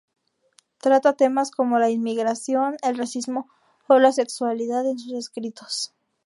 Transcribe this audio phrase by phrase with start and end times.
[0.79, 3.47] Trata temas como la inmigración, el racismo
[3.85, 5.93] o la sexualidad en sus escritos.